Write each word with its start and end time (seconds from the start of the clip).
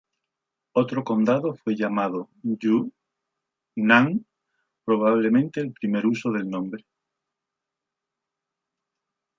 Otro 0.73 1.03
condado 1.03 1.53
fue 1.53 1.75
llamado 1.75 2.27
"Yunnan", 2.41 4.25
probablemente 4.83 5.61
el 5.61 5.73
primer 5.73 6.07
uso 6.07 6.31
del 6.31 6.49
nombre. 6.49 6.83